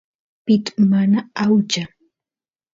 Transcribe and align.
pit 0.45 0.65
mana 0.89 1.19
aucha 1.43 1.83